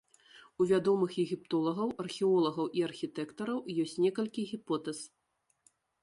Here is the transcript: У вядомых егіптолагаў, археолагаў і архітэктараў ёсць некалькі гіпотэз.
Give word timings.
У 0.63 0.65
вядомых 0.69 1.11
егіптолагаў, 1.23 1.91
археолагаў 2.03 2.65
і 2.79 2.83
архітэктараў 2.87 3.59
ёсць 3.83 3.93
некалькі 4.05 4.47
гіпотэз. 4.53 5.03